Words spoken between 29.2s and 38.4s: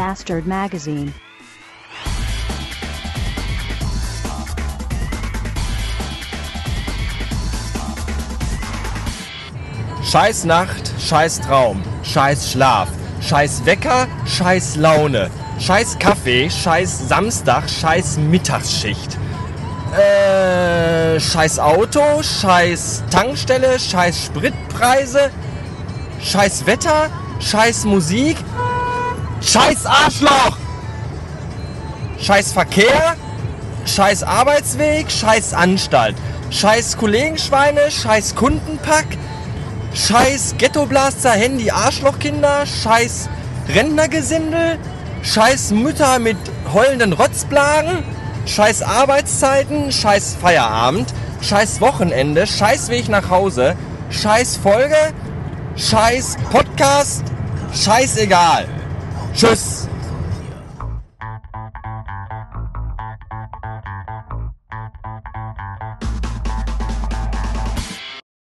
scheiß Arschloch! Scheiß Verkehr, scheiß Arbeitsweg, scheiß Anstalt, scheiß Kollegenschweine, scheiß